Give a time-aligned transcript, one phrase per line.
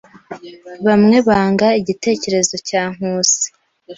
[0.85, 3.45] Bamwe banga igitekerezo cya Nkusi.